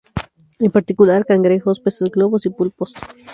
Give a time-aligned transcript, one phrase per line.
[0.57, 2.95] En particular cangrejos, peces globo y pulpos.